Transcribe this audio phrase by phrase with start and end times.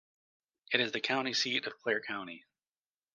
[0.73, 2.43] It is the county seat of Clare County.